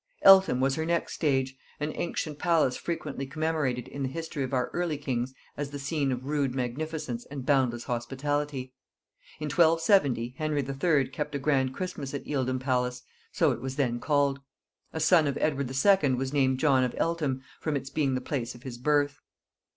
[0.23, 4.71] Eltham was her next stage; an ancient palace frequently commemorated in the history of our
[4.73, 8.73] early kings as the scene of rude magnificence and boundless hospitality.
[9.39, 11.07] In 1270 Henry III.
[11.09, 14.39] kept a grand Christmas at Ealdham palace, so it was then called.
[14.91, 16.13] A son of Edward II.
[16.15, 19.21] was named John of Eltham, from its being the place of his birth.